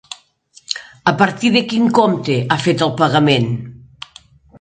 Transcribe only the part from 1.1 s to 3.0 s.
A partir de quin compte ha fet el